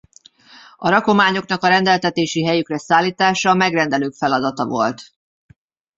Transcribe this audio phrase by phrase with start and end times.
[0.77, 5.01] A rakományoknak a rendeltetési helyükre szállítása a megrendelők feladata volt.